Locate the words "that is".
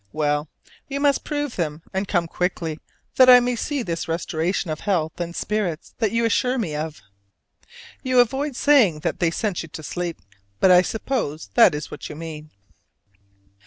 11.53-11.91